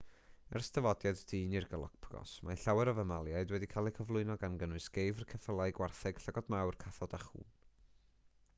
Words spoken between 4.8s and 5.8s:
geifr ceffylau